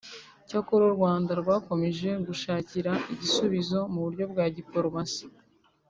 [0.47, 5.25] Cyakora u Rwanda rwakomeje gushakira igisubizo mu buryo bwa diporomasi